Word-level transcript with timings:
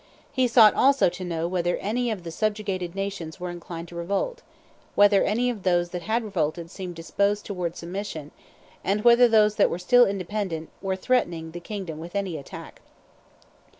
He 0.31 0.47
sought 0.47 0.73
also 0.73 1.09
to 1.09 1.23
know 1.23 1.47
whether 1.47 1.77
any 1.77 2.09
of 2.09 2.23
the 2.23 2.31
subjugated 2.31 2.95
nations 2.95 3.39
were 3.39 3.51
inclined 3.51 3.87
to 3.89 3.95
revolt; 3.95 4.41
whether 4.95 5.23
any 5.23 5.47
of 5.51 5.61
those 5.61 5.91
that 5.91 6.01
had 6.01 6.23
revolted 6.23 6.71
seemed 6.71 6.95
disposed 6.95 7.45
towards 7.45 7.77
submission; 7.77 8.31
and 8.83 9.03
whether 9.03 9.27
those 9.27 9.57
that 9.57 9.69
were 9.69 9.77
still 9.77 10.07
independent 10.07 10.69
were 10.81 10.95
threatening 10.95 11.51
the 11.51 11.59
kingdom 11.59 11.99
with 11.99 12.15
any 12.15 12.35
attack. 12.35 12.81